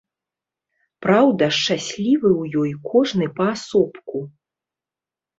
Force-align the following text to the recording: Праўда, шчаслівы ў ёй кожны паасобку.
Праўда, 1.05 1.49
шчаслівы 1.57 2.29
ў 2.41 2.61
ёй 2.61 2.71
кожны 2.93 3.27
паасобку. 3.41 4.17